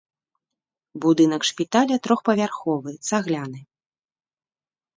[1.03, 3.61] Будынак шпіталя трохпавярховы, цагляны.